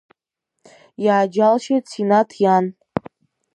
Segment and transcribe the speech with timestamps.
[1.05, 2.65] Иааџьалшьеит синаҭ иан.